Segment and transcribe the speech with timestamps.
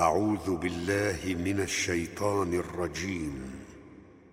[0.00, 3.32] أعوذ بالله من الشيطان الرجيم.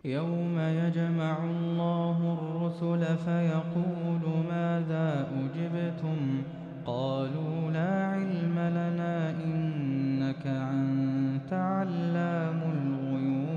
[0.05, 6.42] يوم يجمع الله الرسل فيقول ماذا أجبتم؟
[6.86, 13.54] قالوا لا علم لنا إنك أنت علام الغيوب.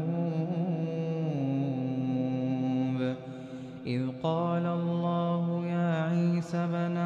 [3.86, 7.05] إذ قال الله يا عيسى بن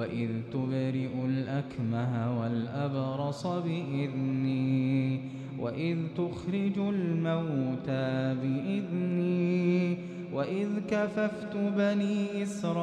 [0.00, 5.20] وإذ تبرئ الأكمه والأبرص بإذني
[5.58, 9.98] وإذ تخرج الموتى بإذني
[10.32, 12.80] وإذ كففت بني إسرائيل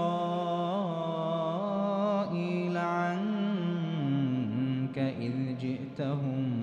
[2.78, 3.38] عنك
[4.98, 6.54] إذ جئتهم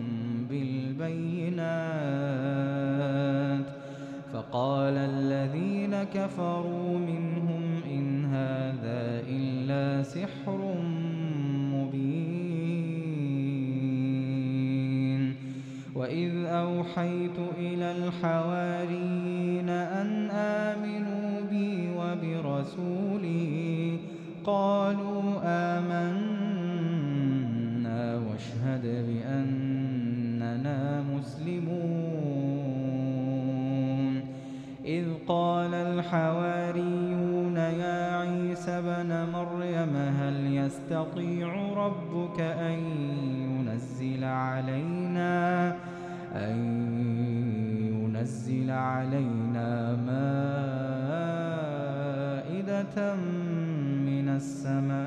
[0.50, 1.64] بالبينات
[4.32, 7.53] فقال الذين كفروا منهم
[10.04, 10.60] إلا سحر
[11.72, 12.04] مبين.
[15.94, 23.98] وإذ أوحيت إلى الحواريين أن آمنوا بي وبرسولي.
[24.44, 26.16] قالوا آمنا
[28.16, 31.74] واشهد بأننا مسلمون.
[34.84, 36.53] إذ قال الحواريون يا
[38.44, 42.78] عيسى بن مريم هل يستطيع ربك أن
[43.40, 45.68] ينزل علينا
[46.34, 46.56] أن
[47.92, 50.74] ينزل علينا مائدة
[54.08, 55.04] من السماء؟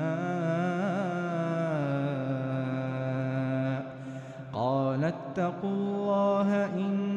[4.52, 7.07] قال اتقوا الله إن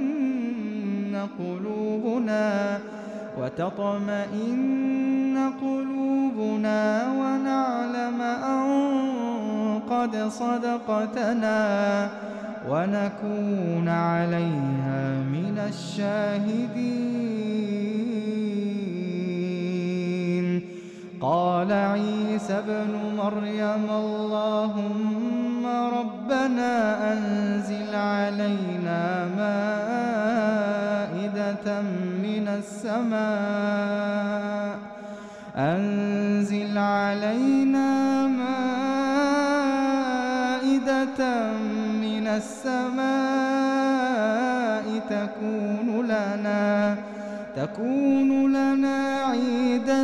[1.39, 2.79] قلوبنا
[3.41, 6.81] وتطمئن قلوبنا
[7.13, 8.65] ونعلم أن
[9.91, 11.61] قد صدقتنا
[12.71, 17.23] ونكون عليها من الشاهدين.
[21.21, 25.32] قال عيسى ابن مريم اللهم
[26.33, 29.29] ربنا أنزل علينا
[31.13, 31.67] مائدة
[32.23, 33.63] من السماء.
[35.57, 38.53] أنزل علينا مائدة
[42.03, 43.23] من السماء.
[45.11, 46.97] تكون لنا
[47.57, 50.03] تكون لنا عيدا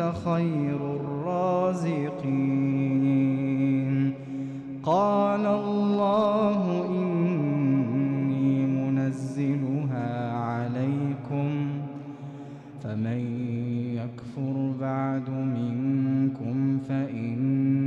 [0.00, 2.28] خير الرازقين.
[4.82, 11.68] قال الله إني منزلها عليكم
[12.82, 13.20] فمن
[13.94, 17.77] يكفر بعد منكم فإن